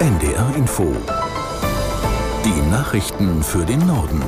NDR 0.00 0.56
Info. 0.56 0.96
Die 2.42 2.70
Nachrichten 2.70 3.42
für 3.42 3.66
den 3.66 3.86
Norden. 3.86 4.22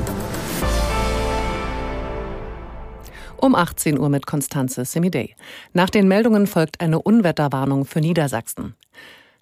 Um 3.39 3.55
18 3.55 3.99
Uhr 3.99 4.11
mit 4.11 4.27
Konstanze 4.27 4.85
Semidey. 4.85 5.35
Nach 5.73 5.89
den 5.89 6.09
Meldungen 6.09 6.47
folgt 6.47 6.83
eine 6.83 7.01
Unwetterwarnung 7.01 7.87
für 7.87 8.03
Niedersachsen. 8.03 8.75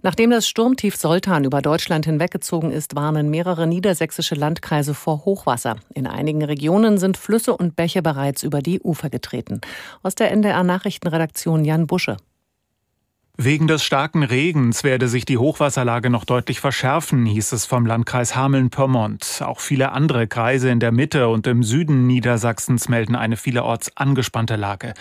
Nachdem 0.02 0.30
das 0.30 0.46
Sturmtief 0.46 0.94
Soltan 0.94 1.42
über 1.42 1.62
Deutschland 1.62 2.04
hinweggezogen 2.04 2.70
ist, 2.70 2.94
warnen 2.94 3.28
mehrere 3.28 3.66
niedersächsische 3.66 4.36
Landkreise 4.36 4.94
vor 4.94 5.24
Hochwasser. 5.24 5.78
In 5.94 6.06
einigen 6.06 6.44
Regionen 6.44 6.98
sind 6.98 7.16
Flüsse 7.16 7.56
und 7.56 7.74
Bäche 7.74 8.02
bereits 8.02 8.44
über 8.44 8.60
die 8.60 8.78
Ufer 8.80 9.10
getreten. 9.10 9.60
Aus 10.04 10.14
der 10.14 10.30
NDR 10.30 10.62
Nachrichtenredaktion 10.62 11.64
Jan 11.64 11.88
Busche. 11.88 12.18
Wegen 13.42 13.68
des 13.68 13.82
starken 13.82 14.22
Regens 14.22 14.84
werde 14.84 15.08
sich 15.08 15.24
die 15.24 15.38
Hochwasserlage 15.38 16.10
noch 16.10 16.26
deutlich 16.26 16.60
verschärfen, 16.60 17.24
hieß 17.24 17.52
es 17.52 17.64
vom 17.64 17.86
Landkreis 17.86 18.36
Hameln-Pyrmont. 18.36 19.40
Auch 19.46 19.60
viele 19.60 19.92
andere 19.92 20.26
Kreise 20.26 20.68
in 20.68 20.78
der 20.78 20.92
Mitte 20.92 21.26
und 21.28 21.46
im 21.46 21.62
Süden 21.62 22.06
Niedersachsens 22.06 22.90
melden 22.90 23.16
eine 23.16 23.38
vielerorts 23.38 23.96
angespannte 23.96 24.56
Lage. 24.56 24.92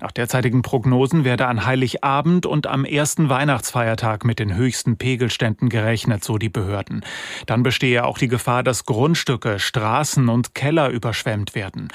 Nach 0.00 0.12
derzeitigen 0.12 0.60
Prognosen 0.60 1.24
werde 1.24 1.46
an 1.46 1.64
Heiligabend 1.64 2.44
und 2.44 2.66
am 2.66 2.84
ersten 2.84 3.30
Weihnachtsfeiertag 3.30 4.26
mit 4.26 4.38
den 4.38 4.54
höchsten 4.54 4.98
Pegelständen 4.98 5.70
gerechnet, 5.70 6.22
so 6.24 6.36
die 6.36 6.50
Behörden. 6.50 7.02
Dann 7.46 7.62
bestehe 7.62 8.04
auch 8.04 8.18
die 8.18 8.28
Gefahr, 8.28 8.62
dass 8.62 8.84
Grundstücke, 8.84 9.58
Straßen 9.58 10.28
und 10.28 10.54
Keller 10.54 10.90
überschwemmt 10.90 11.54
werden. 11.54 11.88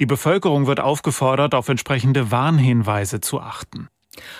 Die 0.00 0.06
Bevölkerung 0.06 0.66
wird 0.66 0.80
aufgefordert, 0.80 1.54
auf 1.54 1.68
entsprechende 1.68 2.32
Warnhinweise 2.32 3.20
zu 3.20 3.40
achten. 3.40 3.88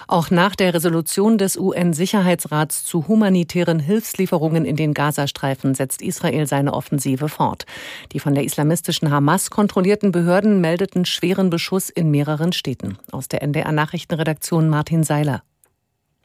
Auch 0.06 0.30
nach 0.30 0.56
der 0.56 0.74
Resolution 0.74 1.38
des 1.38 1.56
UN-Sicherheitsrats 1.56 2.84
zu 2.84 3.08
humanitären 3.08 3.80
Hilfslieferungen 3.80 4.64
in 4.64 4.76
den 4.76 4.94
Gazastreifen 4.94 5.74
setzt 5.74 6.02
Israel 6.02 6.46
seine 6.46 6.74
Offensive 6.74 7.28
fort. 7.28 7.66
Die 8.12 8.20
von 8.20 8.34
der 8.34 8.44
islamistischen 8.44 9.10
Hamas 9.10 9.50
kontrollierten 9.50 10.12
Behörden 10.12 10.60
meldeten 10.60 11.04
schweren 11.04 11.50
Beschuss 11.50 11.90
in 11.90 12.10
mehreren 12.10 12.52
Städten. 12.52 12.98
Aus 13.12 13.28
der 13.28 13.42
NDR 13.42 13.72
Nachrichtenredaktion 13.72 14.68
Martin 14.68 15.04
Seiler. 15.04 15.42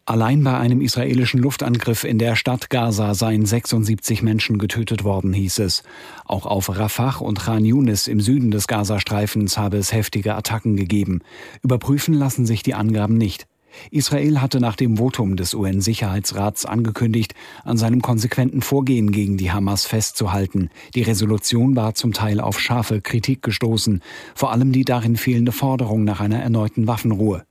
Allein 0.07 0.43
bei 0.43 0.55
einem 0.55 0.81
israelischen 0.81 1.39
Luftangriff 1.39 2.03
in 2.03 2.19
der 2.19 2.35
Stadt 2.35 2.69
Gaza 2.69 3.15
seien 3.15 3.43
76 3.43 4.21
Menschen 4.21 4.59
getötet 4.59 5.03
worden, 5.03 5.33
hieß 5.33 5.57
es. 5.59 5.81
Auch 6.25 6.45
auf 6.45 6.69
Rafah 6.69 7.17
und 7.21 7.39
Khan 7.39 7.65
Yunis 7.65 8.07
im 8.07 8.21
Süden 8.21 8.51
des 8.51 8.67
Gazastreifens 8.67 9.57
habe 9.57 9.77
es 9.77 9.93
heftige 9.93 10.35
Attacken 10.35 10.75
gegeben. 10.75 11.21
Überprüfen 11.63 12.13
lassen 12.13 12.45
sich 12.45 12.61
die 12.61 12.75
Angaben 12.75 13.17
nicht. 13.17 13.47
Israel 13.89 14.41
hatte 14.41 14.59
nach 14.59 14.75
dem 14.75 14.97
Votum 14.97 15.37
des 15.37 15.55
UN-Sicherheitsrats 15.55 16.67
angekündigt, 16.67 17.33
an 17.63 17.77
seinem 17.77 18.03
konsequenten 18.03 18.61
Vorgehen 18.61 19.11
gegen 19.11 19.37
die 19.37 19.51
Hamas 19.51 19.87
festzuhalten. 19.87 20.69
Die 20.93 21.01
Resolution 21.01 21.75
war 21.75 21.95
zum 21.95 22.13
Teil 22.13 22.39
auf 22.39 22.59
scharfe 22.59 23.01
Kritik 23.01 23.41
gestoßen, 23.41 24.03
vor 24.35 24.51
allem 24.51 24.71
die 24.71 24.85
darin 24.85 25.17
fehlende 25.17 25.51
Forderung 25.51 26.03
nach 26.03 26.19
einer 26.19 26.43
erneuten 26.43 26.85
Waffenruhe. 26.85 27.43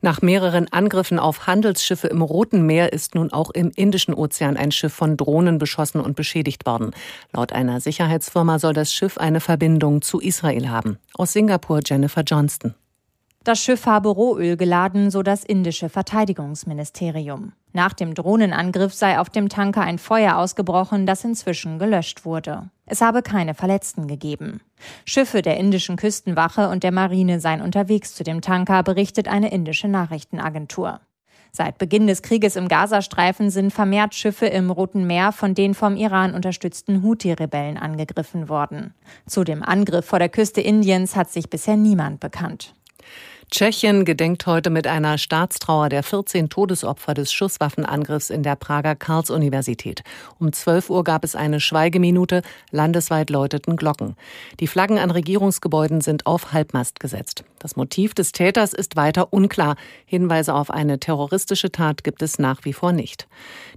Nach 0.00 0.22
mehreren 0.22 0.72
Angriffen 0.72 1.18
auf 1.18 1.46
Handelsschiffe 1.46 2.08
im 2.08 2.22
Roten 2.22 2.66
Meer 2.66 2.92
ist 2.92 3.14
nun 3.14 3.32
auch 3.32 3.50
im 3.50 3.70
Indischen 3.74 4.14
Ozean 4.14 4.56
ein 4.56 4.72
Schiff 4.72 4.92
von 4.92 5.16
Drohnen 5.16 5.58
beschossen 5.58 6.00
und 6.00 6.16
beschädigt 6.16 6.66
worden. 6.66 6.90
Laut 7.32 7.52
einer 7.52 7.80
Sicherheitsfirma 7.80 8.58
soll 8.58 8.74
das 8.74 8.92
Schiff 8.92 9.18
eine 9.18 9.40
Verbindung 9.40 10.02
zu 10.02 10.20
Israel 10.20 10.68
haben. 10.68 10.98
Aus 11.14 11.32
Singapur 11.32 11.80
Jennifer 11.84 12.22
Johnston. 12.22 12.74
Das 13.44 13.58
Schiff 13.58 13.84
habe 13.84 14.08
Rohöl 14.08 14.56
geladen, 14.56 15.10
so 15.10 15.22
das 15.22 15.44
indische 15.44 15.90
Verteidigungsministerium. 15.90 17.52
Nach 17.74 17.92
dem 17.92 18.14
Drohnenangriff 18.14 18.94
sei 18.94 19.18
auf 19.18 19.28
dem 19.28 19.50
Tanker 19.50 19.82
ein 19.82 19.98
Feuer 19.98 20.36
ausgebrochen, 20.38 21.04
das 21.04 21.24
inzwischen 21.24 21.78
gelöscht 21.78 22.24
wurde. 22.24 22.70
Es 22.86 23.00
habe 23.00 23.22
keine 23.22 23.54
Verletzten 23.54 24.06
gegeben. 24.06 24.60
Schiffe 25.04 25.42
der 25.42 25.56
indischen 25.56 25.96
Küstenwache 25.96 26.68
und 26.68 26.82
der 26.82 26.92
Marine 26.92 27.40
seien 27.40 27.62
unterwegs 27.62 28.14
zu 28.14 28.24
dem 28.24 28.40
Tanker, 28.40 28.82
berichtet 28.82 29.28
eine 29.28 29.50
indische 29.50 29.88
Nachrichtenagentur. 29.88 31.00
Seit 31.56 31.78
Beginn 31.78 32.08
des 32.08 32.22
Krieges 32.22 32.56
im 32.56 32.66
Gazastreifen 32.66 33.48
sind 33.48 33.72
vermehrt 33.72 34.14
Schiffe 34.14 34.46
im 34.46 34.70
Roten 34.70 35.06
Meer 35.06 35.30
von 35.30 35.54
den 35.54 35.74
vom 35.74 35.96
Iran 35.96 36.34
unterstützten 36.34 37.02
Houthi-Rebellen 37.04 37.78
angegriffen 37.78 38.48
worden. 38.48 38.92
Zu 39.26 39.44
dem 39.44 39.62
Angriff 39.62 40.04
vor 40.04 40.18
der 40.18 40.28
Küste 40.28 40.60
Indiens 40.60 41.14
hat 41.14 41.30
sich 41.30 41.48
bisher 41.48 41.76
niemand 41.76 42.18
bekannt. 42.18 42.74
Tschechien 43.56 44.04
gedenkt 44.04 44.48
heute 44.48 44.68
mit 44.68 44.88
einer 44.88 45.16
Staatstrauer 45.16 45.88
der 45.88 46.02
14 46.02 46.48
Todesopfer 46.48 47.14
des 47.14 47.32
Schusswaffenangriffs 47.32 48.30
in 48.30 48.42
der 48.42 48.56
Prager 48.56 48.96
Karls-Universität. 48.96 50.02
Um 50.40 50.52
12 50.52 50.90
Uhr 50.90 51.04
gab 51.04 51.22
es 51.22 51.36
eine 51.36 51.60
Schweigeminute, 51.60 52.42
landesweit 52.72 53.30
läuteten 53.30 53.76
Glocken. 53.76 54.16
Die 54.58 54.66
Flaggen 54.66 54.98
an 54.98 55.12
Regierungsgebäuden 55.12 56.00
sind 56.00 56.26
auf 56.26 56.52
Halbmast 56.52 56.98
gesetzt. 56.98 57.44
Das 57.60 57.76
Motiv 57.76 58.12
des 58.12 58.32
Täters 58.32 58.74
ist 58.74 58.96
weiter 58.96 59.32
unklar. 59.32 59.76
Hinweise 60.04 60.52
auf 60.52 60.70
eine 60.70 60.98
terroristische 60.98 61.70
Tat 61.70 62.02
gibt 62.02 62.22
es 62.22 62.40
nach 62.40 62.64
wie 62.64 62.72
vor 62.72 62.90
nicht. 62.90 63.28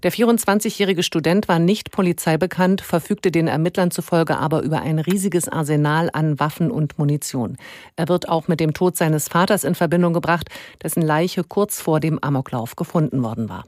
Der 0.02 0.12
24-jährige 0.12 1.04
Student 1.04 1.48
war 1.48 1.60
nicht 1.60 1.92
polizeibekannt, 1.92 2.82
verfügte 2.82 3.32
den 3.32 3.48
Ermittlern 3.48 3.92
zufolge 3.92 4.40
aber 4.40 4.64
über 4.64 4.82
ein 4.82 4.98
riesiges 4.98 5.48
Arsenal 5.48 6.10
an 6.12 6.40
Waffen 6.40 6.72
und 6.72 6.98
Munition. 6.98 7.58
Er 7.96 8.10
wird 8.10 8.28
auch 8.28 8.48
mit 8.48 8.60
dem 8.60 8.74
Tod 8.74 8.98
seines 8.98 9.30
Vaters 9.30 9.67
in 9.68 9.76
Verbindung 9.76 10.14
gebracht, 10.14 10.50
dessen 10.82 11.02
Leiche 11.02 11.44
kurz 11.44 11.82
vor 11.82 12.00
dem 12.00 12.18
Amoklauf 12.20 12.76
gefunden 12.76 13.24
worden 13.24 13.50
war. 13.50 13.66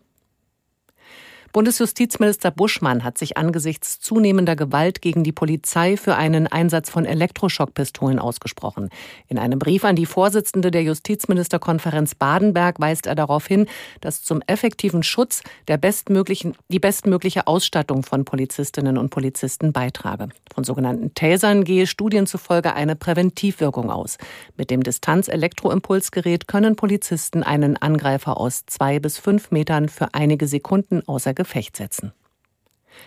Bundesjustizminister 1.51 2.51
Buschmann 2.51 3.03
hat 3.03 3.17
sich 3.17 3.37
angesichts 3.37 3.99
zunehmender 3.99 4.55
Gewalt 4.55 5.01
gegen 5.01 5.23
die 5.23 5.31
Polizei 5.31 5.97
für 5.97 6.15
einen 6.15 6.45
Einsatz 6.45 6.91
von 6.91 7.05
Elektroschockpistolen 7.05 8.19
ausgesprochen. 8.19 8.89
In 9.27 9.39
einem 9.39 9.57
Brief 9.57 9.83
an 9.83 9.95
die 9.95 10.05
Vorsitzende 10.05 10.69
der 10.69 10.83
Justizministerkonferenz 10.83 12.13
Badenberg 12.13 12.79
weist 12.79 13.07
er 13.07 13.15
darauf 13.15 13.47
hin, 13.47 13.65
dass 13.99 14.21
zum 14.21 14.43
effektiven 14.45 15.01
Schutz 15.01 15.41
der 15.67 15.77
bestmöglichen, 15.77 16.55
die 16.67 16.79
bestmögliche 16.79 17.47
Ausstattung 17.47 18.03
von 18.03 18.25
Polizistinnen 18.25 18.99
und 18.99 19.09
Polizisten 19.09 19.73
beitrage. 19.73 20.29
Von 20.53 20.63
sogenannten 20.63 21.15
Tasern 21.15 21.63
gehe 21.63 21.87
Studien 21.87 22.27
zufolge 22.27 22.75
eine 22.75 22.95
Präventivwirkung 22.95 23.89
aus. 23.89 24.17
Mit 24.55 24.69
dem 24.69 24.83
Distanz-Elektroimpulsgerät 24.83 26.47
können 26.47 26.75
Polizisten 26.75 27.41
einen 27.41 27.75
Angreifer 27.75 28.37
aus 28.37 28.67
zwei 28.67 28.99
bis 28.99 29.17
fünf 29.17 29.49
Metern 29.49 29.89
für 29.89 30.13
einige 30.13 30.47
Sekunden 30.47 31.01
außer 31.07 31.38
Gefecht 31.39 31.77
setzen. 31.77 32.11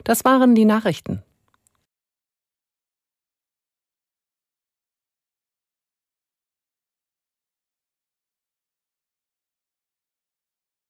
Das 0.04 0.24
waren 0.24 0.54
die 0.54 0.64
Nachrichten. 0.64 1.22